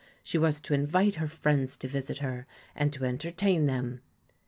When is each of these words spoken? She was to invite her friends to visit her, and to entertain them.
She 0.23 0.39
was 0.39 0.59
to 0.61 0.73
invite 0.73 1.13
her 1.17 1.27
friends 1.27 1.77
to 1.77 1.87
visit 1.87 2.17
her, 2.17 2.47
and 2.75 2.91
to 2.91 3.05
entertain 3.05 3.67
them. 3.67 4.01